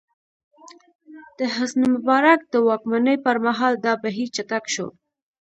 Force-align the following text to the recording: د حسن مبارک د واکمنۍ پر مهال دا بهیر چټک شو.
د 1.37 1.39
حسن 1.55 1.81
مبارک 1.93 2.39
د 2.53 2.55
واکمنۍ 2.67 3.17
پر 3.25 3.37
مهال 3.45 3.73
دا 3.85 3.93
بهیر 4.03 4.27
چټک 4.35 4.63
شو. 4.73 4.87